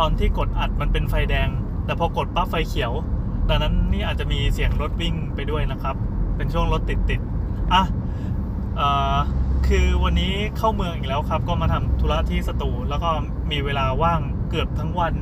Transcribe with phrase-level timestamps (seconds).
[0.00, 1.48] ตอนที่กดอัดมันเป็นไฟแดง
[1.84, 2.92] แต่พอกดปั๊บไฟเขียว
[3.48, 5.96] ดังนั้นนี่อาจจะมีเสียงรถวิ่งไปด้วยนะครับ
[6.36, 7.20] เป็นช่วงรถติดติด
[7.72, 7.82] อะ
[8.76, 9.16] เอ่อ
[9.68, 13.10] คือวันนี้เข้าเมืองอีกแล้วครับ ก็มาทำธุระที่สตูแล้วก็
[13.50, 15.14] มีเวลาว่างเกือบทั้งวัน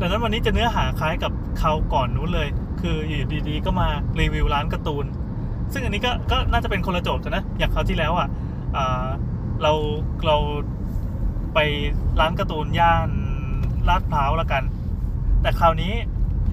[0.00, 2.48] ดังนั้นวันนี้จะเนื้อหาคล้ายกับคราวก่อนนู้นเลย
[2.80, 3.88] คืออยู่ดีๆ ก็มา
[4.20, 5.06] รีวิวร้านการ์ตูน
[5.72, 8.28] ซึ่งอันนี้ก็ก็น่าจะเป็นคนละโจทย์กันนะ อย่างคราวที่แล้วอะ
[8.76, 9.06] อ่า
[9.62, 9.72] เรา
[10.26, 10.36] เรา
[11.54, 11.58] ไป
[12.20, 13.08] ร้านการ์ตูนย่าน
[13.88, 14.62] ลาดพร้าวละกัน
[15.42, 15.92] แต่คราวนี้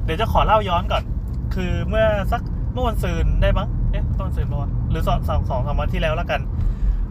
[0.03, 1.03] เดี๋ยวจะขอเล่าย้อนก่อน
[1.55, 2.41] คือเมื่อสัก
[2.73, 6.41] เมื่อวันซืนได้มั้งเอ๊ะต้นซืนปะวะหรือสองสองสองสามวันที่แล้วละกัน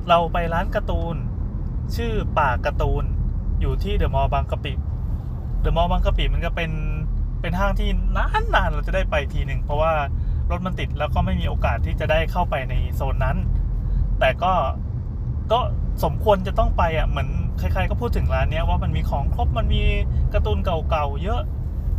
[0.09, 1.17] เราไปร้านการ์ตูน
[1.97, 3.05] ชื่อป่าการ์ตูน
[3.61, 4.73] อยู่ที่เดอะมอลล์บางกะปิ
[5.61, 6.71] เดอะมอลล์บางกะปิมันก็เป็น
[7.41, 9.93] เป็นห้างที่นานๆเราจะได้ไปทีหนึ่งเพราะว่า
[10.51, 13.37] รถมันติดแล้วก็ไม่มีโอกาสที่จะได้เข้าไปในโซนนั้น
[14.21, 14.53] แต่ก็
[15.53, 15.59] ก็
[16.05, 19.83] สมควรจะต้องไปอะเหมือน ใครๆก็พูดถึงร้านเนี้ยว่ามันมีของครบมันมี
[20.35, 21.41] การ์ตูนเก่าๆเยอะ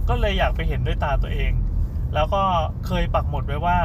[0.09, 1.51] ก็เลยอยากไปเห็นด้วยตาตัวเอง
[2.13, 2.41] แล้วก็
[2.85, 3.77] เคยปักหมุดไว้ว่า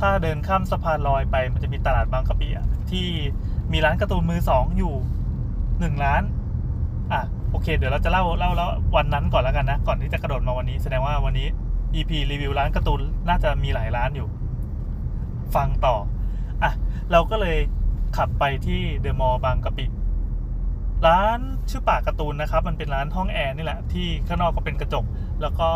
[0.00, 2.48] ถ้าเดินข้ามสะพานลอยไป มันจะมีตลาดบางกะปิ
[2.90, 3.06] ที่
[3.72, 4.94] มีร้านการ์ตูนมือสองอยู่
[5.80, 6.22] หนึ่งร้าน
[7.12, 11.48] อะโอเค เดี๋ยวเราจะเล่าเล่าแล้ววันนั้นก่อนแล้วกันนะ ก่อนที่จะกระโดดมาวันนี้ แสดงว่าวันนี้
[11.94, 14.28] EP รีวิวร้านการ์ตูนน่าจะมีหลายร้านอยู่
[15.54, 15.96] ฟังต่อ
[16.62, 16.72] อะ
[17.12, 17.58] เราก็เลย
[18.16, 19.84] ขับไปที่เดอะมอลล์บางกะปิ
[21.06, 21.38] ร้าน
[21.70, 25.04] ชื่อปากการ์ตูนนะครับ มันเป็นร้านห้องแอร์นี่แหละที่ข้างนอกก็เป็นกระจก
[25.42, 25.68] แล้วก็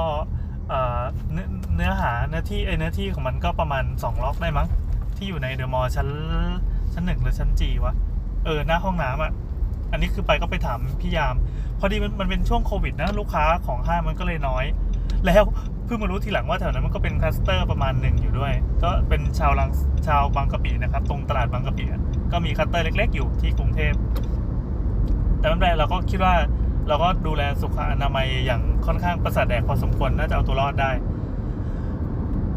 [1.74, 4.68] เนื้อหาเนื้อที่เนื้อที่ของมันก็ประมาณ2ล็อกได้มั้ง
[5.16, 6.08] ที่อยู่ในเดอะมอลล์ชั้น
[6.92, 7.94] ชั้นหนึ่งหรือชั้นจีวะ
[8.44, 9.32] เออหน้าห้องน้ำอะ
[9.92, 11.34] อันนี้คือไปก็ไปถามพี่ยาม
[11.78, 14.64] พอดีมันมันเป็นช่วงโควิดนะลูกค้าของห้างมันก็เลยน้อย
[15.26, 15.42] แล้ว
[15.84, 18.52] เพิ่งมารู้ทีหลังว่าแถวนั้นมันก็เป็นคลัสเตอร์ประมาณหนึ่งอยู่ด้วย
[18.82, 19.70] ก็เป็นชาวลัง
[20.06, 21.84] ชาวบางกะปินะครับ ตรงตลาดบางกะปิ
[22.32, 23.92] ก็มีคลัสเตอร์เล็ก ๆ อยู่ที่กรุงเทพ
[25.38, 26.34] แต่ไม่เป็นไรเราก็คิดว่า
[26.88, 30.90] เราก็ดูแลสุขอนามัยอย่างค่อนข้างประสาทแดกพอสมควรน่าจะเอาตัวรอดได้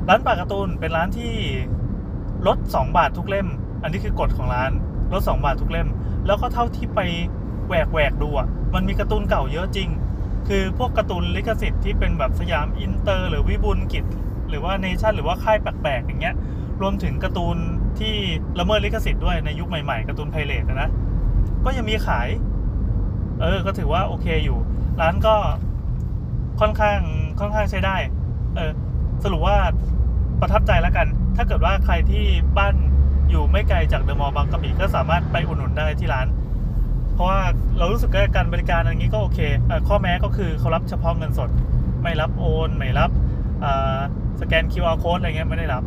[0.10, 1.34] ร้านปากการ์ตูนเป็นร้านที่
[2.48, 3.48] ลด2บาททุกเล่ม
[3.84, 4.72] อันนี้คือกฎของร้าน
[5.14, 5.88] ลด2บาททุกเล่ม
[6.26, 7.00] แล้วก็เท่าที่ไป
[7.68, 9.90] แหวกแหวกดูอะมันมีการ์ตูนเก่าเยอะจริง
[10.48, 14.06] คือพวกการ์ตูนลิขสิทธิ์ที่เป็นแบบสยามอินเตอร์ หรือวิบูลกิจ
[14.50, 16.36] หรือว่าเนชั่นหรือว่าค่ายแปลกๆอย่างเงี้ย
[16.82, 17.58] รวมถึงการ์ตูน
[18.00, 18.14] ที่
[18.60, 20.90] ละเมิดลิขสิทธิ์ด้วยในยุคใหม่ๆการ์ตูน pirate นะ
[21.66, 22.28] ก็ยังมีขาย
[23.42, 24.58] เออ ก็ถือว่าโอเคอยู่
[25.02, 25.36] ร้านก็
[26.60, 27.00] ค่อนข้าง
[27.40, 27.98] ค่อนข้างใช้ได้
[28.56, 28.72] เออ
[29.24, 29.58] สรุปว่า
[30.42, 32.24] ประทับใจแล้วกัน ถ้าเกิดว่าใครที่
[32.58, 32.74] บ้าน
[33.30, 36.28] อยู่ไม่ไกลจากเดอะมอลล์บางกะปิก็สามารถไปอุดหนุนได้ที่ร้าน
[37.14, 37.42] เพราะว่า
[37.78, 41.50] เรารู้สึกว่าการบริการอย่างนี้ก็โอเคเออข้อแม้ก็คือเขารับเฉพาะเงินสด
[42.04, 43.12] ไม่รับโอน ไม่รับ
[44.42, 45.84] สแกน QR code อะไรเงี้ยไม่ได้รับ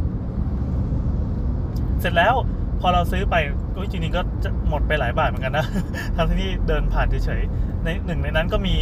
[2.00, 2.34] เสร็จแล้ว
[2.82, 3.36] พอเราซื้อไป
[3.74, 5.66] ก็จริงๆก็จะหมดไปหลายบาทเหมือนกันนะ
[6.16, 8.74] ทั้งที่นี่เดินผ่านเฉยๆในหนึ่งในนั้นก็มี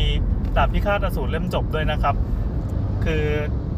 [0.57, 2.15] ดาบพิฆาตอสูรเล่มจบด้วยนะครับ
[3.05, 3.23] คือ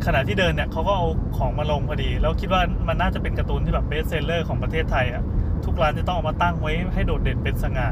[0.07, 1.07] ขณะที่เดินเนี่ยเขาก็เอา
[1.37, 5.23] ของมาลงพอดี แล้วคิดว่ามันน่าจะเป็นการ์ตูนที่แบบ best seller ของประเทศไทยอะ่ะ
[5.65, 7.87] ทุกร้านจะต้องเอามาตั้งไว้ให้โดดเด่นเป็นสง่า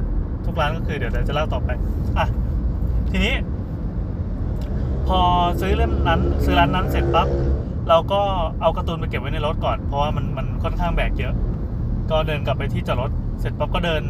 [0.47, 1.71] ทุกร้านก็คือเดี๋ยวเดี๋ยวจะเล่าต่อไป
[2.19, 2.27] อะ
[3.11, 3.35] ทีนี้
[5.07, 5.21] พอ
[5.61, 7.29] ซื้อเล่มนั้น ซื้อร้านนั้นเสร็จปั๊บ
[7.89, 8.21] เราก็
[8.61, 11.35] เอาการ์ตูนไปเก็บไว้ในรถก่อน เพราะว่ามันมันค่อนข้างแบกเยอะ
[12.11, 14.03] ก็เดินกลับไปที่จอดรถ เสร็จปั๊บก็เดิน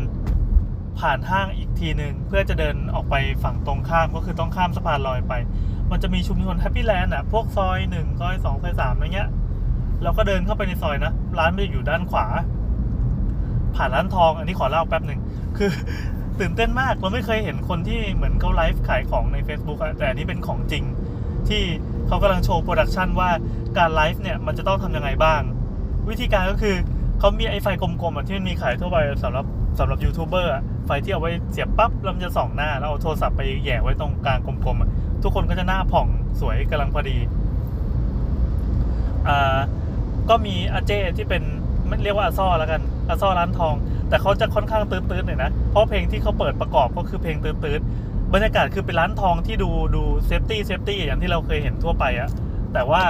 [1.00, 3.14] ผ่านห้างอีกทีหนึ่งเพื่อจะเดินออกไป
[3.44, 5.32] ฝั่งตรงข้ามก็คือต้องข้ามสะพานลอยไป
[5.90, 9.28] มันจะมีชุมชนแฮปปี้แลนด์อะพวกซอยหนึ่งซอยสองซอยสามอะไรเงี้ย
[10.02, 12.26] เราก็เดินเข้าไปในซอยนะ ร้านมันจะอยู่ด้านขวา
[13.76, 15.20] ผ่านร้านทองอันนี้ขอเล่าแป๊บหนึ่ง
[15.56, 15.70] คือ
[16.40, 20.84] ตื่นเต้นมากเราไม่เคยเห็นคนที่เหมือนเขาไลฟ์ขายของใน Facebook อะแต่อันนี้เป็นของจริง
[21.48, 21.62] ที่
[22.06, 23.30] เขากำลังโชว์ production ว่า
[23.78, 25.40] การไลฟ์เนี่ยมันจะต้องทำยังไงบ้าง
[26.10, 26.76] วิธีการก็คือ
[27.20, 29.46] เขามีไอ้ไฟกลมๆอะที่มันมีขายทั่วไปสำหรับ
[29.78, 34.88] สำหรับยูทูบเบอร์อะไฟที่เอาไว้เสียบปั๊บแล้วมันจะส่องหน้าแล้วเอาโทรศัพท์ไปแหย่ไว้ตรงกลางกลมๆอะ
[35.22, 36.06] ทุกคนก็จะหน้าผ่อง
[36.40, 37.16] สวยกำลังพอดี
[39.28, 39.58] อ่า
[40.28, 41.42] ก็มีอาเจ๊ที่เป็น
[42.04, 43.74] เรียกว่าอาซ่อแล้วกันอาซ่อร้านทอง
[44.08, 52.30] แต่เขาจะค่อนข้างตื๊ดๆหน่อยนะเพราะเพลงที่เขาเปิดประกอบก็คือเพลงตื๊ดๆบรรยากาศคือเป็นร้านทองที่ดูดู safety safety อย่างที่เราเคยเห็นทั่วไปอะ
[52.74, 53.02] แต่ว่า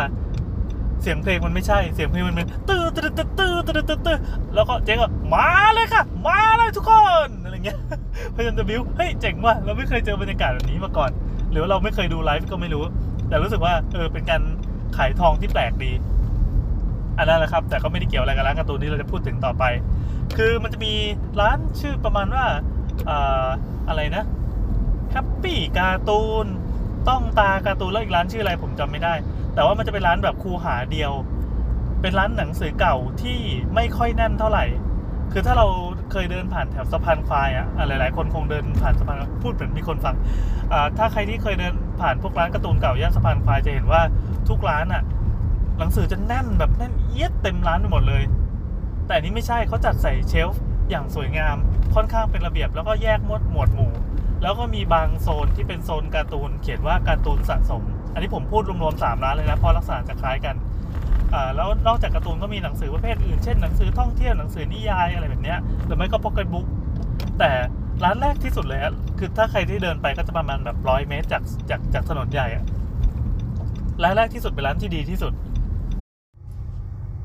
[1.03, 4.19] เสียงเพลงมันไม่ใช่ เสียงเพลงมันเป็นตื๊ดตื๊ดตื๊ดตื๊ดตื๊ดตื๊ดตื๊ด
[4.55, 6.93] แล้วก็เจ๊ก็มาเลยค่ะ มาเลยทุกค
[7.27, 7.79] นอะไรเงี้ย
[8.35, 11.11] พยายามจะบิ้วเฮ้ยเจ๋งว่ะเราไม่เคยเจอบรรยากาศแบบนี้มาก่อน
[11.51, 12.85] หรือว่าเราไม่เคยดูไลฟ์ก็ไม่รู้
[13.29, 14.43] แต่รู้สึกว่าเออเป็นการ
[14.97, 15.93] ขายทองที่แปลกดี
[17.19, 19.65] อันนั้นแหละครับ แต่ก็ไม่ได้เกี่ยวอะไรกับร้านการ์ตูนที่เราจะพูดถึงต่อไป
[20.37, 20.95] คือมันจะมี
[21.41, 22.45] ร้านชื่อประมาณว่า
[23.09, 23.47] อ่า
[23.89, 24.25] อะไรนะ
[25.13, 26.47] แฮปปี้การ์ตูน
[27.09, 29.15] ต้องตาการ์ตูนแล้วอีกร้านชื่ออะไรผมจำไม่ได้
[29.61, 31.13] แต่ว่ามันจะเป็นร้านแบบคูหาเดียว
[32.03, 33.39] เป็นร้านหนังสือเก่าที่
[33.75, 34.65] ไม่ค่อยแน่นเท่าไหร่
[35.33, 35.67] คือถ้าเรา
[36.11, 40.15] เคยเดินผ่านแถวสะพานควายอะอะหลาย ๆ คนคงเดินผ่านสะพานพูดเหมือนมีคนฟัง
[40.73, 44.03] อ่าถ้าใครที่เคยเดินผ่านพวกร้านการ์ตูนเก่าย่านสะพานควายจะเห็นว่า
[44.49, 45.03] ทุกร้านอะ
[45.79, 48.23] หนังสือจะแน่นแบบแน่นเอียดเต็มร้านไปหมดเลย
[49.07, 51.57] แต่อันนี้ไม่ใช่เขาจัดใส่เชลฟ์อย่างสวยงาม
[51.95, 53.93] ค่อนข้างเป็นระเบียบแล้วก็แยกหมวดหมวดหมู่
[54.43, 60.57] แล้วก็มีบางโซนที่เป็นโซนการ์ตูน เขียนว่าการ์ตูนสะสม อันนี้ผมพูดรวมๆสามร้านเลยนะเพราะลักษณะจะคล้ายกัน
[61.57, 65.55] แล้วนอกจากการ์ตูนก็มีหนังสือประเภทอื่น เช่นหนังสือท่องเที่ยวหนังสือนิยายอะไรแบบนี้
[65.87, 66.67] หรือไม่ก็พ็อกเก็ตบุ๊ก
[67.39, 67.51] แต่
[68.05, 68.81] ร้านแรกที่สุดเลย
[69.19, 72.65] คือถ้าใครที่เดินไปก็จะประมาณแบบร้อยเมตรจากจากจากถนนใหญ่อะ
[74.03, 75.33] ร้านแรกที่สุดเป็นร้านที่ดีที่สุด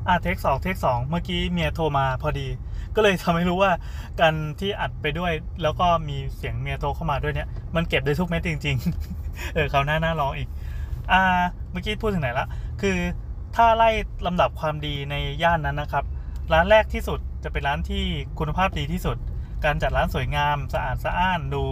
[0.08, 2.46] อะ take สอง take สองเมื่อกี้เมียโทรมาพอดี
[2.94, 3.72] ก็เลยทำให้รู้ว่า
[4.20, 5.32] การที่อัดไปด้วย
[5.62, 8.76] แล้วก็มีเสียงเมียโทรเข้ามาด้วยเนี่ย มันเก็บได้ทุกเม็ดจริง
[9.16, 10.48] ๆ เออเขาหน้าหน้าร้องอีก
[11.12, 11.22] อ่า
[11.70, 12.46] เมื่อกี้พูดถึงไหนละ
[12.80, 12.96] คือ
[13.56, 13.90] ถ้าไล่
[14.26, 16.04] ลำดับความดีในย่านนั้นนะครับ
[16.52, 18.04] ร้านแรกที่สุดจะเป็นร้านที่
[18.38, 19.16] คุณภาพดีที่สุด
[19.64, 21.64] การจัดร้านสวยงาม สะอาดสะอ้านดู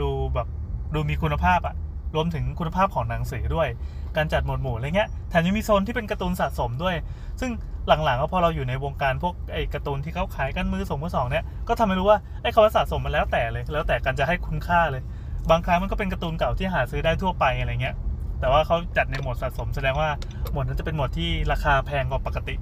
[0.00, 0.48] ดูแบบ
[0.94, 1.74] ดูมีคุณภาพอะ
[2.14, 3.68] รวมถึงคุณภาพของหนังสือด้วย
[4.16, 6.96] การจัดหมวดหมู่อะไรเงี้ยแถมยังมีโซนที่เป็นการ์ตูนสะสมด้วย
[7.40, 7.50] ซึ่ง
[7.88, 15.02] หลังๆก็พอเราอยู่ในวงการพวกไอ้การ์ตูนที่เขาขายกันมือสองมือสองเนี่ยก็ทำให้รู้ว่าไอ้คำว่าสะสมมันแล้วแต่เลย แล้วแต่การจะให้คุณค่าเลย
[15.50, 17.94] บางครั้งมันก็เป็นการ์ตูนเก่าที่หาซื้อได้ทั่วไปอะไรเงี้ย
[18.40, 20.10] แต่ว่าเขาจัดในหมวดสะสมแสดงว่า
[20.52, 22.54] หมวดนั้นจะเป็นหมวดที่ราคาแพงกว่าปกติ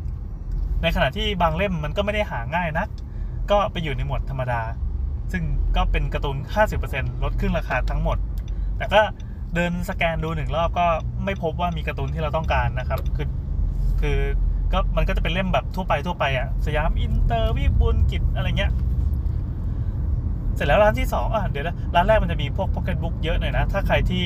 [0.83, 2.89] ในขณะที่บางเล่มมันก็ไม่ได้หาง่ายนัก
[3.51, 4.61] ก็ไปอยู่ในหมวดธรรมดา
[5.33, 5.43] ซึ่ง
[5.77, 6.37] ก็เป็นการ์ตูน
[6.81, 8.19] 50%ลดครึ่งราคาทั้งหมด
[8.79, 9.01] แต่ก็
[9.55, 10.87] เดินสแกนดูหนึ่งรอบก็
[11.25, 13.29] ไม่พบว่ามีการ์ตูนที่เราต้องการนะครับ คือ
[14.01, 14.19] คือ
[14.73, 18.73] ก็มันก็จะเป็นเล่มแบบทั่วไปทั่วไปอะสยามอินเตอร์วิบูลกิจอะไรเงี้ย
[20.55, 24.25] เสร็จแล้วร้านที่สองอะเดี๋ยวนะร้านแรกมันจะมีพวกพ็อกเก็ตบุ๊กเยอะหน่อยนะ ถ้าใครที่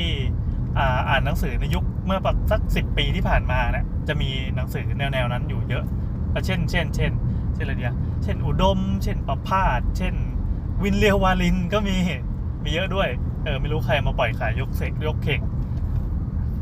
[0.79, 2.19] อ่านหนังสือในยุคเมื่อ
[2.51, 5.85] สักสิบปีที่ผ่านมาเนี่ยจะมีหนังสือแนวๆนั้นอยู่เยอะ
[6.33, 7.13] อเช่น เช่น เช่น
[7.55, 10.15] เช่นอะไรดีอะเช่น อุดม เช่นประภาสเช่น
[10.83, 11.97] วินทร์ เลียววาริณก็มี
[12.65, 13.09] มีเยอะด้วย
[13.45, 15.41] เออ ไม่รู้ใครมาปล่อยขายยกเสกยกเข่ง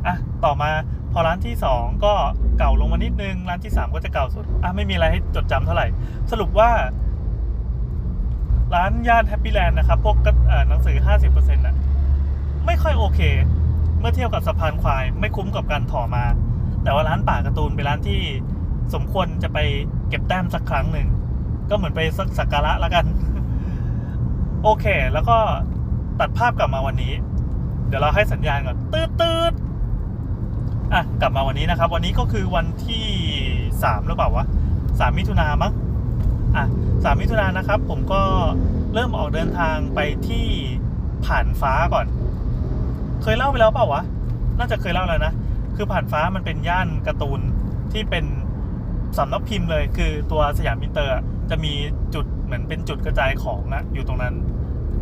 [0.07, 0.71] อะ ต่อมา
[1.13, 2.15] พอร้านที่สองก็
[2.59, 5.87] เก่าลงมานิดนึง ร้านที่สามก็จะเก่าสุด อะ ไม่มีอะไรให้จดจำเท่าไหร่
[6.31, 6.71] สรุปว่า
[8.75, 10.97] ร้านย่านแฮปปี้แลนด์นะครับ พวกก็เอ่อหนังสือ
[11.29, 11.77] 50%น่ะ
[12.67, 13.21] ไม่ค่อยโอเค
[14.01, 16.25] เมื่อเทียบกับสะพานควายไม่คุ้มกับการถ่อมา
[16.83, 18.21] แต่ว่าร้านป่าการ์ตูนเป็นร้านที่
[18.95, 19.59] สมควรจะไป
[20.09, 21.09] เก็บแต้มสักครั้งหนึ่ง
[21.71, 23.05] ก็เหมือนไปสักสักการะแล้วกัน
[24.63, 25.39] โอเค แล้วก็
[26.21, 27.13] ตัดภาพกลับมาวันนี้
[27.89, 29.53] เดี๋ยวเราให้สัญญาณก่อนตื๊ดตื๊ด
[30.93, 33.07] อะกลับมาวันนี้นะครับ วันนี้ก็คือวันที่
[33.83, 34.47] สามหรือเปล่าวะ
[34.99, 35.73] สามมิถุนามั้ง
[36.57, 36.65] อะ
[37.05, 38.23] สามมิถุนายนนะครับ ผมก็
[38.95, 39.99] เริ่มออกเดินทางไป
[40.29, 40.47] ที่
[41.27, 42.07] ผ่านฟ้าก่อน
[43.23, 44.03] เคยเล่าไปแล้วเปล่าวะ
[44.59, 45.33] น่าจะเคยเล่าแล้วนะ
[45.77, 47.41] คือผ่านฟ้ามันเป็นย่านการ์ตูน
[47.93, 48.25] ที่เป็น
[49.19, 51.15] สำนักพิมพ์เลย คือตัวสยามอินเตอร์
[51.51, 51.73] จะมี
[52.15, 54.35] จุดเหมือนเป็นจุดกระจายของอะอยู่ตรงนั้น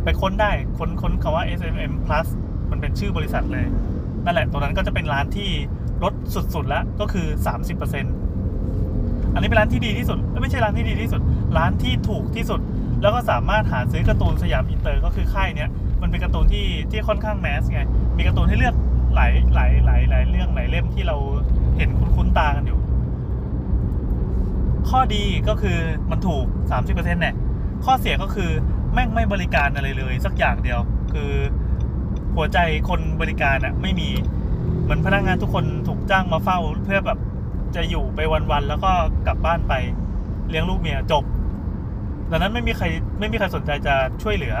[0.03, 2.27] ไปค้นได้ค้นค้นคำว่า SMM Plus
[2.71, 3.65] มันเป็นชื่อบริษัทเลย
[4.25, 5.49] นั่นแหละตรงนั้นก็จะเป็นร้านที่
[6.03, 7.27] ลดสุดๆแล้วก็คือ
[8.35, 11.21] 30%อันนี้เป็นร้านที่ดีที่สุดไม่ใช่ร้านที่ดีที่สุด
[11.57, 12.59] ร้านที่ถูกที่สุด
[13.01, 15.69] แล้วก็สามารถหาซื้อการ์ตูนสยามอินเตอร์ก็คือค่ายเนี้ย
[16.07, 17.81] มันเป็นการ์ตูนที่ที่ค่อนข้าง mass ไง
[18.17, 18.75] มีการ์ตูนให้เลือก
[19.15, 21.17] หลายหลายหลายหลายเรื่องหลายเล่มที่เรา
[21.77, 22.79] เห็นคุ้นๆตากันอยู่
[24.89, 25.77] ข้อดีก็คือ
[26.11, 27.35] มันถูก 30%เนี่ย
[27.85, 28.49] ข้อเสียก็คือ
[28.93, 30.79] แม่งไม่บริการอะไรเลย สักอย่างเดียว
[31.13, 31.31] คือ
[32.35, 32.57] หัวใจ
[32.89, 34.09] คนบริการอะไม่มี
[34.83, 37.19] เหมือนพนักงานทุกคนถูกจ้างมาเฝ้า เพื่อแบบ
[37.75, 38.19] จะอยู่ไป
[38.51, 38.91] วันๆแล้วก็
[39.27, 39.73] กลับบ้านไป
[40.49, 41.23] เลี้ยงลูกเมียจบ
[42.31, 42.85] ดังนั้นไม่มีใคร
[43.19, 44.55] ไม่มีใครสนใจจะช่วยเหลือ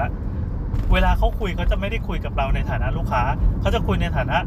[0.93, 3.21] เวลาเขาคุยเขาจะไม่ได้คุยกับเราในฐานะลูกค้า
[3.61, 4.37] เขาจะคุยในฐานะ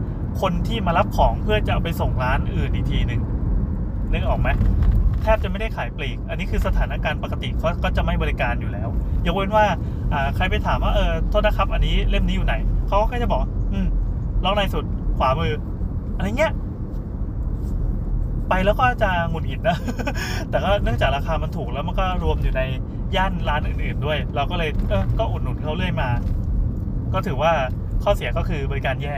[0.40, 3.20] คนที่มารับของเพื่อจะเอาไปส่งร้านอื่นอีกทีหนึ่ง
[4.12, 4.48] นึกออกไหม
[5.22, 8.88] แทบจะไม่ได้ขายปลีก อันนี้คือสถานการณ์ปกติเขาก็จะไม่บริการอยู่แล้ว
[9.26, 9.66] ยกเว้นว่า
[10.36, 12.54] ใครไปถามว่าเออโทษนะครับ อันนี้เล่มนี้อยู่ไหน
[12.88, 13.86] เขาก็จะบอก อืม
[14.44, 14.84] ล็อกในสุด
[15.18, 15.54] ขวามือ
[16.16, 16.52] อะไรเงี้ย
[18.48, 19.76] ไปแล้วก็จะหงุดหงิดนะ
[20.50, 22.62] แต่ก็เนื่องจากราคามันถูกแล้วมันก็รวมอยู่ใน
[23.16, 26.10] ย่านร้านอื่นๆด้วย เราก็เลยเออก็อุดหนุนเขาเรื่อยมา
[27.12, 27.52] ก็ถือว่า
[28.02, 29.16] ข้อเสียก็คือบริการแย่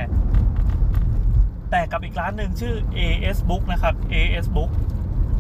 [1.70, 4.70] แต่กับอีกร้านหนึ่งชื่อ AS Book นะครับ AS Book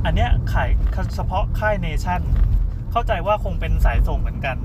[0.04, 0.70] อันเนี้ยขาย
[1.14, 2.20] เฉพาะค่ายเนชั่น
[2.92, 4.56] เข้าใจว่าคงเป็นสายส่งเหมือนกัน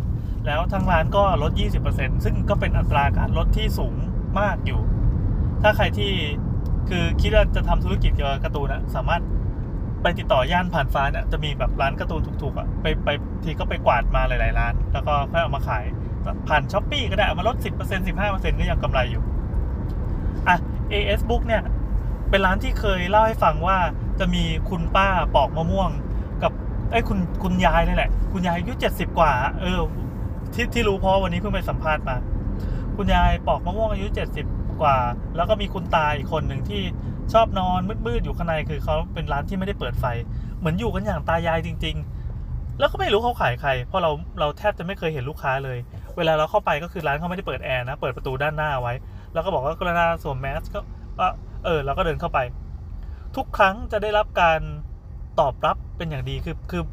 [0.46, 1.52] แล้วทางร้านก็ลด
[1.88, 3.96] 20%ซึ่งก็เป็นอัตราการลดที่สูง
[4.40, 4.82] มากอยู่
[5.62, 6.12] ถ้าใครที่
[6.90, 9.22] คือคิดว่าจะทำธุรกิจเกี่ยวกับการ์ตูนอะสามารถ
[10.02, 13.10] ไปติดต่อย่านผ่านฟ้าเนี่ยจะมีแบบร้านการ์ตูนถูกๆอะไปไป
[13.44, 15.84] ทีก็ไปกวาดมาหลายๆร้าน แล้วก็ค่อยเอามาขาย
[16.48, 19.24] ผ่าน Shopee ก็ได้เอามาลด 10% 15%ก็ยังกำไรอยู่
[20.48, 20.56] อะ
[20.92, 21.64] AS Book เนี่ย
[22.30, 23.78] เป็นร้านที่เคยเล่าให้ฟังว่า
[24.20, 25.90] จะมีคุณป้าปอกมะม่วง
[26.44, 26.52] กับ
[26.92, 29.80] ไอ้คุณคุณยายนี่แหละ คุณยายอายุเจ็ดสิบกว่า เออ
[30.54, 32.16] ที่ที่รู้เพราะวันนี้เพิ่งไปสัมภาษณ์มา
[32.98, 34.46] คุณยายปอกมะม่วงอายุเจ็ดสิบ
[34.82, 34.98] กว่า
[35.36, 36.82] แล้วก็มีคุณตาอีกคนหนึ่งที่
[37.34, 40.06] ชอบนอนมืดๆอยู่ข้างในคือเขาเป็นร้านที่ไม่ได้เปิดไฟ
[40.60, 41.96] เหมือนอยู่กันอย่างตายายจริง
[42.38, 45.78] ๆ แล้วก็ไม่รู้เขาขายใคร เพราะเราเราแทบจะไม่เคยเห็นลูกค้าเลย
[46.18, 48.94] เวลาเราเข้าไปก็คือร้านเขาไม่ได้เปิดแอร์นะ เปิดประตูด้านหน้าไว้
[49.34, 50.80] แล้วก็บอกว่ากรณาสวมแมสก็
[51.20, 51.28] ก็
[51.66, 52.40] เออเราก็เดินเข้าไป
[53.36, 54.60] ทุกครั้งจะได้รับการ
[55.40, 56.84] ตอบรับเป็นอย่างดีคือคือ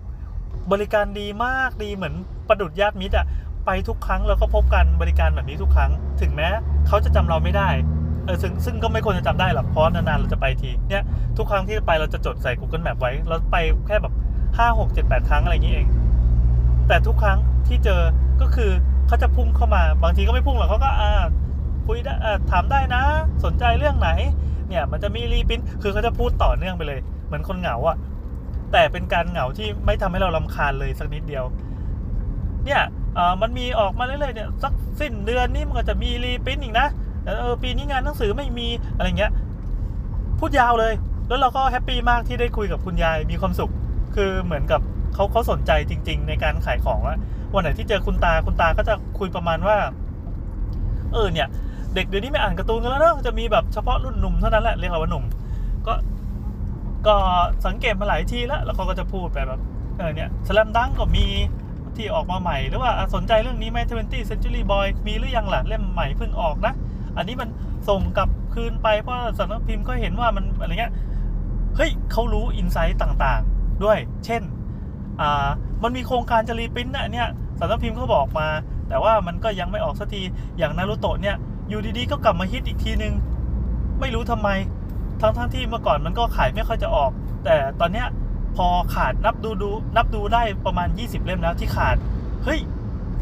[0.72, 2.14] บริการดีมากดีเหมือน
[2.48, 3.26] ประดุดญาติมิตรอะ
[3.66, 5.90] ไปทุกครั้งเราก็พบกันบริการแบบนี้ทุกครั้ง
[6.20, 6.48] ถึงแม้
[6.86, 7.68] เขาจะจำเราไม่ได้
[8.24, 11.04] เออซึ่งซึ่งก็ไม่ควรจะจำได้หรอกเพราะนานๆเราจะไปทีเนี่ย
[11.36, 13.56] ทุกครั้งที่ไปเราจะจดใส่ Google Map ไว้เราไป
[13.86, 14.14] แค่แบบ
[14.58, 15.86] ห้าหกเจ็ดแปดครั้งอะไรอย่างนี้เอง
[16.88, 18.00] แต่ทุกครั้งที่เจอ
[18.40, 18.70] ก็คือ
[19.06, 21.24] เขาจะพุ่งเข้ามา บางทีก็ไม่พุ่งหรอกเขาก็อ่า
[21.86, 23.02] คุยได้อ่าถามได้นะ
[23.44, 24.10] สนใจเรื่องไหน
[24.68, 27.96] เนี่ยมันจะมีรีพินคือเขาจะพูดต่อเนื่องไปเลย เหมือนคนเหงาอะ
[28.72, 31.44] แต่เป็นการเหงาที่ไม่ทำให้เราลำคาญเลยสักนิดเดียว
[32.64, 32.82] เนี่ย
[33.42, 36.86] มันมีออกมาเรื่อยๆเนี่ยสักสิ้นเดือนนี่มันก็จะมีรีพินอีกนะ
[37.24, 39.32] เออปีนี้งานหนังสือไม่มีอะไรเงี้ย
[40.38, 40.94] พูดยาวเลย
[41.28, 43.70] แล้วเราก็ happy มากที่ได้คุยกับคุณยายมีความสุข
[44.14, 44.80] คือเหมือนกับ
[45.14, 47.16] เขาเขาสนใจจริง ๆ ในการขายของว่า
[47.52, 49.76] วันไหนที่เจอคุณตาคุณตาก็จะคุยประมาณว่า
[51.12, 51.48] เออเนี่ย
[51.94, 55.24] เด็กเดี๋ยวนี้ไม่อ่านการ์ตูนกันแล้วเนอะจะมีแบบเฉพาะรุ่นหนุ่มเท่านั้นแหละเรียกว่าหนุ่ม
[55.86, 55.94] ก็
[57.06, 57.14] ก็
[57.66, 59.60] สังเกตมาหลายทีแล้ว แล้วเขาก็จะพูดไปแบบ
[59.96, 61.26] เออเนี่ย Slam Dunk ก็มี
[61.98, 66.74] ที่ออกมาใหม่ หรือว่าสนใจเรื่องนี้ไหม20 Century Boy มีหรือยังล่ะเล่มใหม่เพิ่งออกนะ
[67.16, 67.48] อันนี้มัน
[67.88, 70.92] ส่งกลับคืนไปเพราะสำนักพิมพ์ก็เห็นว่ามันอะไรเงี้ย
[71.76, 74.42] เฮ้ยเขารู้อินไซต์ต่างๆ ด้วย เช่น
[75.20, 75.48] อ่า
[75.82, 78.46] มันมีโครงการจะรีปินต์นะเนี่ยสำนักพิมพ์เขาบอกมา
[78.88, 80.22] แต่ว่ามันก็ยังไม่ออกสักที
[80.58, 81.36] อย่างนารูโตะเนี่ย
[81.68, 83.12] อยู่ดีๆก็กลับมาฮิตอีกทีนึง
[84.00, 84.48] ไม่รู้ทำไม
[85.20, 87.10] ทั้งๆที่เมื่อก่อนมันก็ขายไม่ค่อยจะออก
[87.44, 88.06] แต่ตอนเนี้ย
[88.56, 91.96] พอขาดนับดูดูนับดูได้ประมาณ 20 เล่มแล้วที่ขาด
[92.44, 92.60] เฮ้ย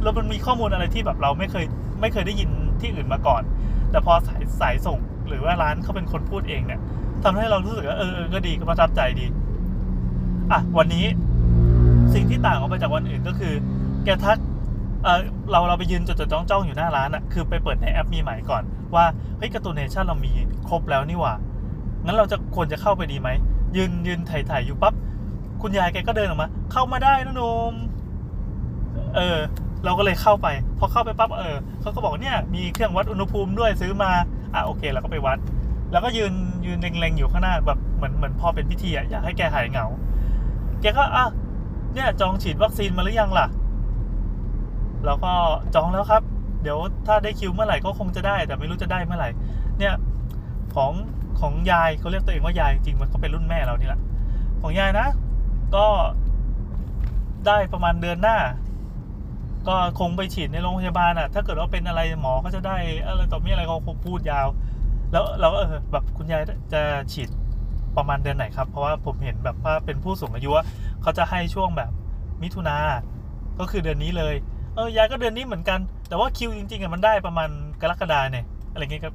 [0.03, 1.65] แล้วมันมีข้อมูลอะไรที่แบบเราไม่เคย
[2.01, 3.43] ไม่เคยได้ยินที่อื่นมาก่อน
[3.91, 4.99] แต่พอสายสายส่ง
[5.29, 6.81] หรือว่าร้านเขาเป็นคนพูดเองเนี่ย
[7.25, 9.27] ทำให้เรารู้สึกว่าเออเออก็ดีก็ประทับใจดี
[10.53, 11.07] อะ วันนี้
[12.15, 13.55] สิ่งที่ต่างออกไปจากวันอื่นก็คือ
[14.05, 14.39] แกทัก
[15.05, 15.21] เออ
[15.51, 18.63] เราเราไปยืนจดจดจ้องจ้องอยู่หน้าร้านอะคือไปเปิดในแอปมีใหม่ก่อน
[18.95, 19.05] ว่า
[19.39, 20.33] เฮ้ยการ์ตูนเนชั่นเรามี
[20.69, 21.35] ครบแล้วนี่หว่า
[22.05, 23.29] งั้นเราจะควรจะเข้าไปดีไหม
[23.77, 24.95] ยืนยืนถ่ายถ่ายอยู่ปั๊บ
[25.63, 27.75] คุณยายแกก็เดินออกมา เข้ามาได้นะนม
[29.17, 29.39] เออ
[29.85, 34.11] เราก็เลยเข้าไป พอเข้าไปปั๊บเออเขาก็บอกเนี่ยมีเครื่องวัดอุณหภูมิด้วยซื้อมา
[34.55, 35.39] อะโอเคเราก็ไปวัด
[35.93, 36.33] แล้วก็ยืน
[36.67, 39.87] ยืนเล็งๆอยู่ข้างหน้าแบบเหมือนเหมือนพอเป็นพิธีอะอยากให้แกหายเหงา
[40.81, 41.25] แกก็อะ
[41.95, 43.47] เนี่ยจองฉีดวัคซีนมาหรือยังล่ะ
[45.05, 45.33] เราก็
[45.75, 46.23] จองแล้วครับ
[46.63, 49.29] เดี๋ยวถ้าได้คิวเมื่อไหร่ก็คงจะได้ แต่ไม่รู้จะได้เมื่อไหร่
[49.79, 49.95] เนี่ย
[50.75, 50.93] ของ
[51.41, 54.01] ของยายเขาเรียกตัวเองว่ายายจริงมันก็เป็นรุ่นแม่เรานี่แหละ
[54.61, 55.07] ของยายนะ
[55.77, 55.87] ก็
[57.47, 58.39] ได้ประมาณเดือนหน้า
[59.69, 62.77] ก็คงไปฉีดในโรงพยาบาลอะ ถ้าเกิดว่าเป็นอะไรหมอก็จะได้
[63.07, 64.49] อะไรต่อมีอะไรก็คงพูดยาว
[65.13, 67.29] แล้วเราก็เออแบบคุณยายจะฉีด
[67.97, 70.51] ประมาณเดือนไหนครับ เพราะว่าผมเห็นแบบว่าเป็นผู้สูงอายุ
[71.03, 71.91] เขาจะให้ช่วงแบบ
[72.43, 72.77] มิถุนา
[73.59, 74.35] ก็คือเดือนนี้เลย
[74.75, 77.49] เออยายก็เดือนนี้เหมือนกัน แต่ว่าคิวจริงๆอะมันได้ประมาณ
[77.81, 79.11] กรกฎาเนี่ย อะไรเงี้ยก็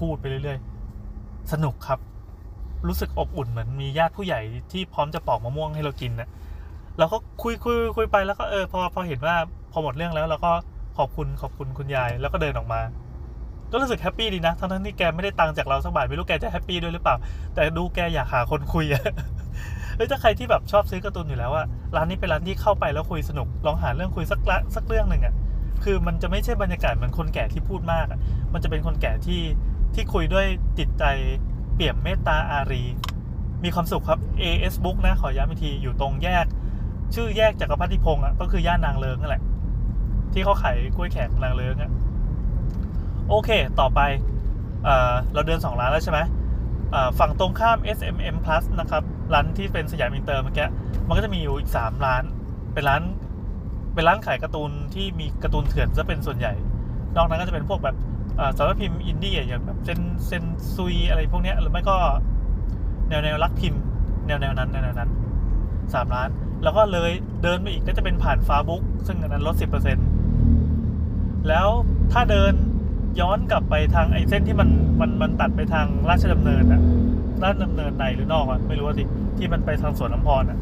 [0.00, 1.98] พูดไปเรื่อยๆ สนุกครับ
[2.88, 4.40] รู้สึกอบอุ่นเหมือนมีญาติผู้ใหญ่
[4.72, 6.28] ที่พร้อมจะปอกมะม่วงให้เรากินนะ
[6.98, 9.36] เราก็คุยคุยคุยไปแล้วก็เออพอพอเห็นว่า
[9.72, 10.52] พอหมดเรื่องแล้วเราก็
[10.98, 12.80] ขอบคุณขอบคุณคุณยายแล้วก็เดินออกมา
[13.72, 17.16] ก็รู้สึกแฮปปี้ดีนะทั้งทั้งที่แกไม่ได้ตังค์จากเราสักบาทไม่รู้แกจะแฮปปี้ด้วยหรือเปล่า
[17.54, 19.02] แต่ดูแกอยากหาคนคุยอะ
[19.96, 25.34] เฮ้ยถ้าใครที่แบบชอบซื้อการ์ตูนอยู่แล้วอะร้านนี้เป็นร้านที่เข้าไปแล้วคุยสนุก ลองหาเรื่องคุยสักละสักเรื่องหนึ่งอะ
[25.84, 28.18] คือมันจะไม่ใช่บรรยากาศเหมือนคนแก่ที่พูดมากอะ
[28.52, 29.42] มันจะเป็นคนแก่ที่
[29.94, 30.46] ที่คุยด้วย
[30.78, 31.04] จิตใจ
[31.82, 32.84] ปี่ยมเมตตาอารี
[33.64, 36.46] มีความสุขครับ AS Book นะ ขอย้ำอีกที อยู่ตรงแยก
[37.14, 39.42] ชื่อแยกจักรพัฒนิพงศ์อะ ก็คือย่านนางเลิงนั่นแหละ
[40.32, 41.90] ที่เขาขายกล้วยแขกนางเลิงอะ
[43.28, 44.00] โอเค ต่อไป
[44.84, 44.88] เอ
[45.34, 46.20] เราเดินสองร้านแล้วใช่ไหม
[47.18, 49.02] ฝั่งตรงข้าม SMM Plus นะครับ
[49.34, 50.66] ร้านที่เป็นสยามอินเตอร์เมื่อกี้
[51.06, 52.22] มันก็จะมีอยู่อีก 3 ร้าน
[52.72, 53.02] เป็นร้าน
[53.94, 56.52] เป็นร้านขายการ์ตูนที่มีการ์ตูนเถื่อนจะเป็นส่วนใหญ่
[57.16, 57.96] นอกนั้นก็จะเป็นพวกแบบ
[58.56, 61.96] สำนักพิมพ์อินดี้อย่างแบบเซนเซนชูอะไรพวกเนี้ยหรือไม่ก็
[63.08, 63.80] แนวแนวรักพิมพ์
[64.26, 65.10] แนวแนวนั้นแนวแนวนั้น
[65.94, 66.28] สามร้าน
[66.62, 67.10] แล้วก็เลย
[67.42, 70.06] เดินไปอีกก็จะเป็นผ่านฟ้าบุ๊กซึ่งอันนั้นลดสิบเปอร์เซ็นต์
[71.48, 71.68] แล้ว
[72.12, 72.52] ถ้าเดิน
[73.20, 74.68] ย้อนกลับไปทางไอ้เส้นที่มัน
[75.00, 76.82] มันมันตัดไปทางราชดำเนินอะ
[77.42, 79.04] ราชดำเนินในหรือนอกอะไม่รู้สิ
[79.38, 80.58] ที่มันไปทางสวนน้ำพรอะ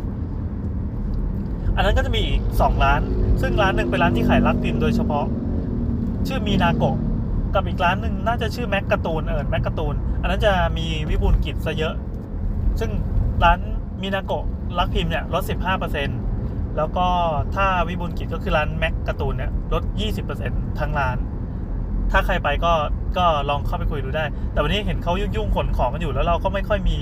[1.77, 3.01] อันนั้นก็จะมีอีกสองร้าน
[3.41, 5.25] ซึ่งร้านหนึ่งเป็นร้านที่ขายรักพิมพ์โดยเฉพาะ
[6.27, 6.97] ชื่อมีนาโกะ
[7.55, 11.95] กับอีกร้านหนึ่งน่าจะชื่อแม็กกาตูนเออแม็กกาตูนอันนั้นจะมีวิบูลกิจซะเยอะ
[12.81, 12.91] ซึ่ง
[13.45, 13.59] ร้าน
[14.03, 14.45] มินาโกะ
[14.79, 17.07] รักพิมพ์เนี่ยลด 15%เแล้วก็
[17.55, 19.83] ถ้าวิบูลกิจก็คือร้านแม็กกาตูนเนี่ยลด
[20.31, 21.17] 20%ทั้งร้าน
[22.11, 22.73] ถ้าใครไปก็
[23.19, 26.97] ก็ลองเข้าไปคุยดูได้ แต่วันนี้เห็นเขายุ่งๆขนของกันอยู่แล้วเราก็ไม่ค่อยมี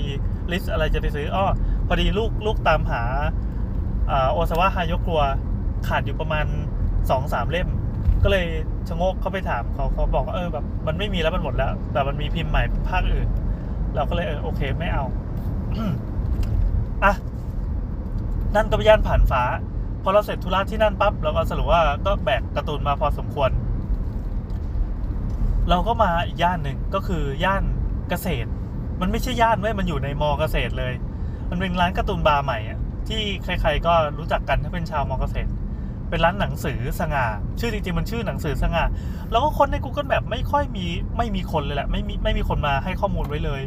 [0.51, 1.45] ลิสต์อะไรจะไปซื้ออ้อ
[1.87, 3.03] พอดีลูกลูกตามหา
[4.11, 5.21] อ่าโอซาวะฮายกครัว
[5.87, 6.45] ขาดอยู่ประมาณ
[6.99, 7.67] 2-3 เล่ม
[8.23, 8.45] ก็เลย
[8.87, 13.29] ชะโงกเข้าไปถามเขาเขาบอกว่าเออแบบมันไม่มีแล้วมันหมดแล้ว แต่มันมีพิมพ์ใหม่ภาคอื่น
[13.95, 15.05] เราก็เลยเออโอเคไม่เอา
[17.03, 17.13] อะ
[18.55, 19.43] นั่นก็ไปย่านผ่านฟ้า
[20.03, 23.51] พอเราเสร็จธุระที่นั่นปั๊บเราก็สรุปว่าก็แบกการ์ตูนมาพอสมควร
[25.69, 27.63] เราก็มาอีกย่านหนึ่งก็คือย่าน
[28.09, 28.49] เกษตร
[29.01, 30.93] มันไม่ใช่ย่านเว้ยมันอยู่ในมอเกษตรเลย
[31.49, 35.49] มันเป็นร้านการ์ตูนบาร์ใหม่อะที่ใคร ๆ ก็รู้จักกันถ้าเป็นชาวมอเกษตร
[36.09, 37.25] เป็นร้านหนังสือสง่า
[37.59, 38.83] ชื่อจริงๆมันชื่อหนังสือสง่า
[39.31, 40.85] แล้วก็คนใน Google Map ไม่ค่อยมี
[41.17, 43.61] ไม่มีคนเลยแหละ ไม่มีไม่มีคนมาให้ข้อมูลไว้เลย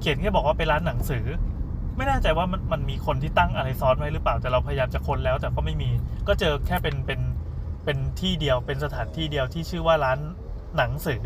[0.00, 1.24] เขียนแค่บอกว่าเป็นร้านหนังสือ
[1.96, 5.90] ไม่แน่ใจว่ามันมันมีคนที่ตั้งอะไรซ้อนไว้หรือเปล่า แต่เราพยายามจะค้นแล้วแต่ก็ไม่มี
[6.28, 7.20] ก็เจอแค่เป็นเป็น
[7.84, 10.18] เป็นที่เดียวเป็นสถานที่เดียวที่ชื่อว่าร้าน
[10.76, 11.22] หนังสือ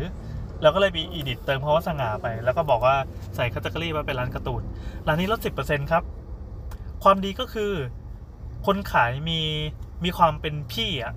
[0.61, 2.95] เราก็เลยมี edit เติมคำว่าสง่าไป แล้วก็บอกว่า
[3.35, 4.63] ใส่ category ว่าเป็นร้านการ์ตูน
[5.07, 6.03] ร้านนี้ลดสิบเปอร์เซ็นต์ครับ
[7.03, 7.71] ความดีก็คือ
[8.65, 9.39] คนขายมี
[10.03, 11.13] มีความเป็นพี่อะ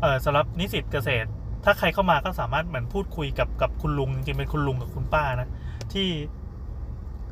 [0.00, 1.28] เออสำหรับนิสิตเกษตร
[1.64, 5.48] ถ้าใครเข้ามาก็สามารถเหมือนพูดคุยกับกับคุณลุงจริงเป็นคุณลุงกับคุณป้านะ
[5.92, 6.08] ที่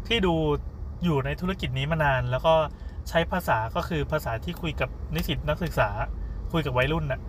[0.06, 0.34] ที่ดู
[1.04, 2.54] อยู่ในธุรกิจนี้มานาน แล้วก็
[3.08, 5.88] ใช้ภาษาก็คือภาษาที่คุยกับนิสิตนักศึกษา
[6.52, 7.20] คุยกับวัยรุ่นน่ะ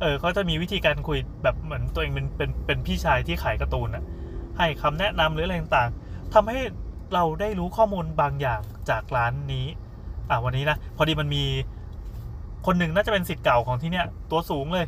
[0.00, 4.04] เออเขาจะมีวิธีการคุยแบบเหมือนตัวเองเป็นเป็นเป็นพี่ชายที่ขายการ์ตูนน่ะ
[4.58, 6.60] ให้คำแนะนำหรืออะไรต่างๆทำให้
[7.14, 8.60] เราได้รู้ข้อมูลบางอย่าง
[8.90, 9.66] จากร้านนี้
[10.30, 11.44] อะวันนี้นะ พอดีมันมี
[12.66, 14.86] คนหนึ่งน่าจะเป็นสิทธิ์เก่าของที่เนี่ยตัวสูงเลย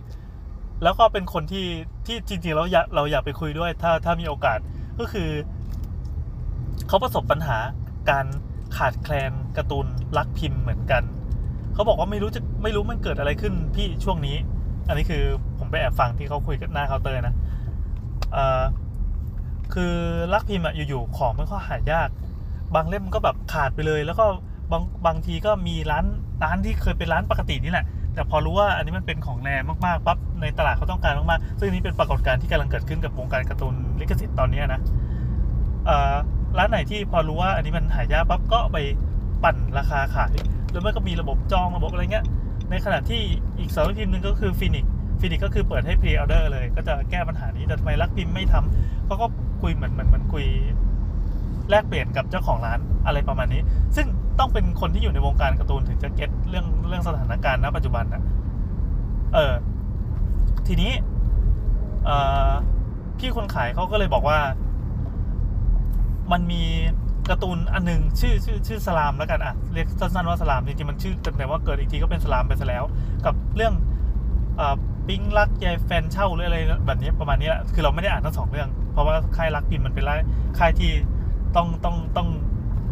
[0.83, 1.67] แล้วก็เป็นคนที่
[2.07, 4.59] ที่จริงๆเราอยากเราอยากไปคุยด้วย ถ้าถ้ามีโอกาส
[4.99, 5.29] ก็คือ
[6.89, 7.59] เขาประสบปัญหา
[8.11, 8.27] การ
[8.77, 9.87] ขาดแคลนการ์ตูน
[10.17, 11.03] รักพิมพ์เหมือนกัน
[11.75, 14.37] เขาบอกว่าไม่รู้จะไม่รู้มันเกิดอะไรขึ้นพี่ช่วงนี้
[14.89, 15.23] อันนี้คือ
[15.59, 17.35] ผมไปแอบฟังที่เขาคุยกันหน้าเคาน์เตอร์นะ
[18.37, 18.63] อ่อ
[19.75, 19.95] คือ
[20.35, 22.09] รักพิมพ์อะอยู่ๆของมันก็หายาก
[22.75, 24.25] บางเล่มก็แบบขาดไปเลย แล้วก็
[24.73, 26.05] บางบางทีก็มีร้าน
[26.45, 34.81] ร้านที่เคยเป็นร้านปกตินี่แหละ แต่พอรู้ว่าอันนี้มันเป็นของแรงมากๆปั๊บในตลาดเขาต้องการมากๆซึ่งนี้เป็นปรากฏการณ์ที่กำลังเกิดขึ้นกับวงการการ์ตูนลิขสิทธิ์ตอนนี้นะ
[36.59, 38.77] ร้านไหนที่พอรู้ว่าอันนี้มันหายากปั๊บก็ไป
[39.45, 40.35] ปั่นราคาขาย
[40.73, 42.25] แล้วมันก็มีระบบจองระบบอะไรเงี้ย
[42.71, 43.21] ในขณะที่
[43.59, 44.87] อีกสำนักพิมพ์หนึ่งก็คือ Phoenix
[45.21, 49.27] Phoenix ก็คือเปิดให้ pre-order เลย ก็จะแก้ปัญหานี้แต่ทำไมรักพิมพ์ไม่ทำเขาก็
[49.63, 50.45] คุยเหมือนเหมือนมันคุย
[51.71, 53.63] แลกเปลี่ยนกับเจ้าของร้านอะไรประมาณนี้
[53.97, 54.07] ซึ่ง
[54.39, 58.23] ต้องเป็นคนที่อยู่ในวงการการ์ตูนถึงจะเก็ตเรื่องเรื่องสถานการณ์ณปัจจุบันนะ
[59.35, 59.55] เออ
[60.67, 60.93] ทีนี้
[62.05, 62.11] เอ
[62.49, 62.51] อ
[63.19, 64.39] พี่คนขายเขาก็เลยบอกว่า
[66.33, 66.63] มันมี
[67.31, 72.85] การ์ตูนอันหนึงชื่อชื่อชื่อสลามแล้วกันอะเรียกสั้นๆว่าสลามจริงๆมันชื่อแต่ว่าเกิดอีกทีก็เป็นสลามไปซะแล้ว
[73.25, 73.75] กับเรื่อง
[74.57, 74.77] เออ
[75.09, 80.05] ปิ๊งรักยายแฟนเช่าหรืออะไรแบบนี้ประมาณนี้แหละคือเราไม่ได้อ่านทั้งสองเรื่อง เพราะว่าค่ายรักพิมพ์มันเป็น
[80.59, 80.91] ค่ายที่
[81.57, 82.29] ต้องต้องต้อง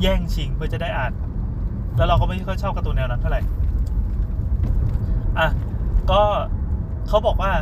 [0.03, 1.13] แย่งชิงเพื่อจะได้อ่าน
[1.97, 3.41] แล้วเราก็ไม่ค่อยชอบการ์ตูนแนวนั้นเท่าไหร่
[5.39, 5.49] อะ
[6.11, 6.21] ก็
[7.09, 7.53] เขาบอกว่า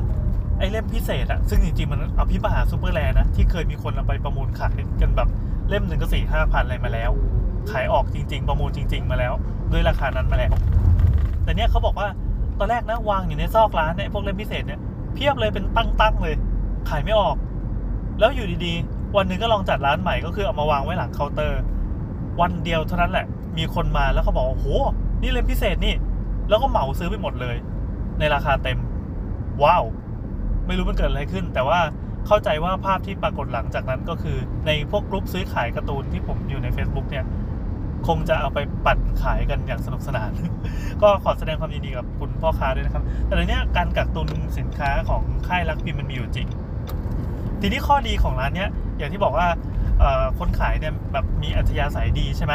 [0.59, 5.29] ไอ้เล่มพิเศษอะซึ่งจริงๆมันอภิมหาซูเปอร์แลน์นะที่เคยมีคนเอาไปประมูลขายกันแบบ
[5.69, 7.11] เล่มหนึ่งก็สี่ห้าพันอะไรมาแล้ว
[7.71, 9.33] ขายออกจริง ๆ ประมูลจริง ๆ มาแล้ว
[9.73, 10.53] ด้วยราคานั้นมาแล้ว
[11.45, 12.09] แต่เนี้ยเขาบอกว่า
[12.59, 14.81] ตอนแรกนะวางอยู่ในซอกร้านเนี่ยพวกเล่มพิเศษเนี่ย
[15.15, 16.35] เพียบเลยเป็นตั้งๆเลย
[16.91, 17.37] ขายไม่ออก
[18.19, 21.61] แล้วอยู่ดีๆ วันหนึ่งก็ลองจัดร้านใหม่ก็คือเอามาวางไว้หลังเคาน์เตอร์
[22.41, 23.27] วันเดียวเท่านั้นแหละ
[23.59, 24.69] มีคนมาแล้วเขาบอกว่าโอ้โห
[25.23, 25.95] นี่เล่มพิเศษนี่
[26.49, 27.57] แล้วก็เหมาซื้อไปหมดเลย
[28.19, 28.79] ในราคาเต็ม
[29.63, 29.85] ว้าว
[30.67, 31.81] ไม่รู้มันเกิดอะไรขึ้น แต่ว่า
[32.27, 37.25] เข้าใจว่าภาพที่ปรากฏหลังจากนั้นก็คือ ในพวกกลุ่มซื้อขายการ์ตูนที่ผมอยู่ใน Facebook เนี่ย
[38.09, 40.31] คงจะเอาไปปั่นขายกันอย่างสนุกสนาน
[41.03, 46.49] ก็ขอแสดงความยินดีกับคุณพ่อค้าด้วยนะครับ แต่ในเนี้ยการกักตุนสินค้าของค่ายรักพิมมันมีอยู่จริง
[47.61, 48.69] ทีนี้ข้อดีของร้านเนี้ย
[48.99, 49.49] อย่างที่บอกว่า
[50.39, 52.55] คนขายเนี่ยแบบมีอัธยาศัยดีใช่ไหม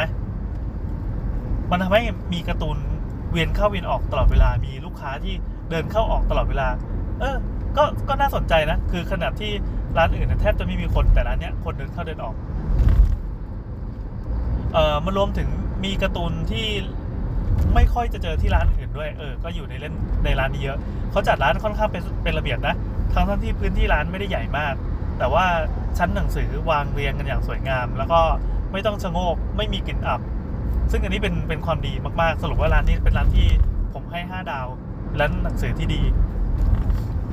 [1.70, 2.02] มันทำให้
[2.32, 2.78] มีการ์ตูน
[3.30, 5.34] เวียนเข้าเวียนออกตลอดเวลา มีลูกค้าที่
[5.70, 6.68] เดินเข้าออกตลอดเวลา
[7.20, 7.36] เออ
[7.76, 9.52] ก็ก็น่าสนใจนะ คือขนาดที่
[9.96, 12.34] ร้านอื่นนยแทบจะไม่มีคนแต่ร้านเนี้ยคนเดินเข้าเดินออก
[14.72, 15.48] เอ่อมันรวมถึง
[15.84, 16.66] มีการ์ตูนที่
[17.74, 20.78] ไม่ค่อยจะเจอที่ร้านอื่นด้วย เออ ก็อยู่ในเล่นในร้านนี้เยอะ
[21.10, 22.74] เขาจัดร้านค่อนข้างเป็นเป็นระเบียบนะ
[23.12, 24.74] ทั้งทั้งที่พื้นที่ร้านไม่ได้ใหญ่มาก
[25.18, 25.46] แต่ว่า
[25.98, 28.20] ชั้นหนังสือวางเรียงกันอย่างสวยงาม แล้วก็
[28.72, 30.20] ไม่ต้องชะโงกไม่มีกลิ่นอับ
[30.90, 33.48] ซึ่งอันนี้เป็นเป็นความดีมากๆ สรุปว่าร้านนี้เป็นร้านที่
[33.94, 34.66] ผมให้ 5 ดาว
[35.18, 36.02] ร้านหนังสือที่ดี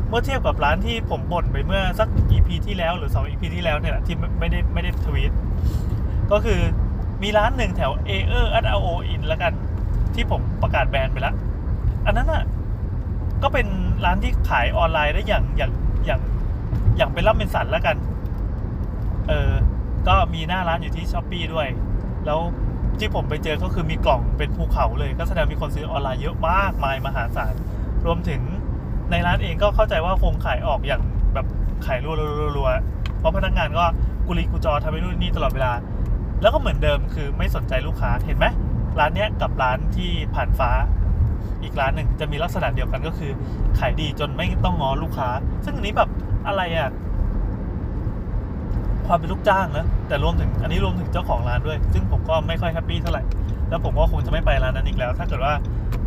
[0.08, 5.32] เมื่อเทียบกับร้านที่ผมบ่นไปเมื่อสัก EP ที่แล้วหรือ 2 EP ที่แล้วเนี่ยที่ไม่ได้ไม่ได้ทวีต
[6.32, 6.60] ก็คือ
[7.24, 9.54] มีร้านหนึ่งแถวเอเออร์อัตโออินแล้วกัน
[10.16, 11.36] ที่ผมประกาศแบนไปแล้ว
[12.06, 12.44] อันนั้นอะ
[13.44, 13.68] ก็เป็น
[14.06, 15.72] ร้านที่ขายออนไลน์ได้อย่างอย่าง
[16.06, 16.22] อย่าง
[16.98, 17.96] อย่างเป็นล่ำเป็นสันแล้วกัน
[19.28, 19.52] เออ
[20.08, 21.68] ก็มีหน้าร้านอยู่ที่ Shopee ด้วย
[22.26, 22.40] แล้ว
[23.00, 27.54] ที่ผมไปเจอก็คือมีกล่องเป็นภูเขาเลย ก็แสดงมีคนซื้อออนไลน์เยอะมากมายมหาศาล
[28.06, 28.42] รวมถึง
[29.12, 31.02] ในร้านเองก็เข้าใจว่าคงขายออกอย่าง
[31.34, 31.46] แบบ
[31.86, 32.00] ขาย
[32.58, 33.86] รัวๆๆเพราะพนักงานก็
[34.28, 35.74] กุลีกุจอทำไปนู่นนี่ตลอดเวลา
[36.42, 38.46] แล้วก็เหมือนเดิมคือไม่สนใจลูกค้าเห็นไหม
[39.00, 40.72] ร้านเนี้ยกับร้านที่ผ่านฟ้า
[41.64, 43.32] อีกร้านหนึ่งจะมีลักษณะเดียวกันก็คือ
[43.80, 45.30] ขายดีจนไม่ต้องง้อลูกค้า
[45.66, 46.10] ซึ่งอันนี้แบบ
[46.48, 46.90] อะไรอะ
[49.08, 53.24] ความเป็นลูกจ้างนะแต่รวมถึงอันนี้รวมถึงเจ้าของร้านด้วย ซึ่งผมก็ไม่ค่อยแฮปปี้เท่าไหร่
[53.70, 55.54] แล้วผมก็คงจะไม่ไปร้านนั้นอีกแล้ว ถ้าเกิดว่า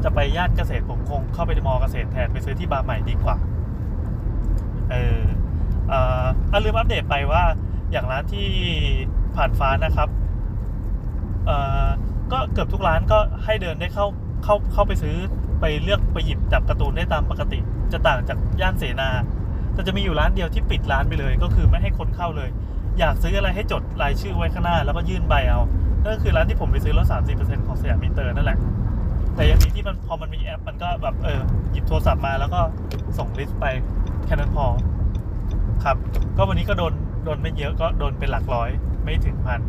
[0.04, 3.37] จะไปย่านเกษตรผมคงเข้าไปในมอเกษตรแทนไปซื้อที่บาร์ใหม่ดีกว่า
[4.90, 5.20] เออ
[5.88, 7.42] เอ่ออลืมอัปเดตไปว่า
[7.92, 8.48] อย่างร้านที่
[9.37, 10.09] ผ่านฟ้านะครับ
[11.46, 11.87] เอ่อ
[12.33, 14.07] ก็เกือบทุกร้านก็ให้เดินได้เข้า
[14.44, 15.16] เข้าเข้าไปซื้อ
[15.61, 17.59] ไปเลือกไปหยิบจับการ์ตูนได้ตามปกติ
[17.92, 19.09] จะต่างจากย่านเสนา
[19.74, 22.50] แต่จะมีอยู่ร้านเดียวที่ปิดร้านไปเลย ก็คือไม่ให้คนเข้าเลย
[22.98, 25.61] อยากซื้ออะไรให้จดรายชื่อไว้ข้างหน้า แล้วก็ยื่นใบเอา
[26.02, 28.59] นั่นคือร้านที่ผมไปซื้อลด30%ของสยามอินเตอร์นั่นแหละ
[29.35, 31.40] แต่อย่างนี้ที่มันพอมันมีแอป มันก็แบบเออ
[31.72, 32.61] หยิบโทรศัพท์มาแล้วก็
[33.18, 33.64] ส่งลิสต์ไป
[34.26, 34.66] แค่นั้นพอ
[35.85, 35.96] ครับ
[36.37, 36.92] ก็วันนี้ก็โดน
[37.24, 38.70] โดนไม่เยอะก็โดนเป็นหลักร้อย
[39.04, 39.61] ไม่ถึงพัน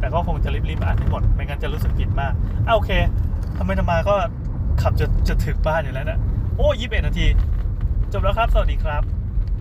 [0.00, 2.32] แต่ก็คงจะรีบๆอ่านให้หมด ไม่งั้นจะรู้สึกผิดมาก
[2.66, 2.90] อะโอเค
[3.56, 4.14] ทำไมทำมาก็
[4.82, 6.18] ขับจะจะถึงบ้านอยู่แล้วนะ
[6.56, 7.26] โอ้ยี่สิบเอ็ดนาที
[8.12, 9.02] จบแล้วครับ สวัสดีครับ